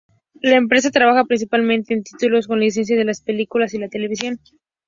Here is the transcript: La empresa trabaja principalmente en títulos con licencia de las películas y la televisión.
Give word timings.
La 0.41 0.55
empresa 0.55 0.89
trabaja 0.89 1.25
principalmente 1.25 1.93
en 1.93 2.01
títulos 2.01 2.47
con 2.47 2.59
licencia 2.59 2.97
de 2.97 3.05
las 3.05 3.21
películas 3.21 3.75
y 3.75 3.77
la 3.77 3.87
televisión. 3.87 4.39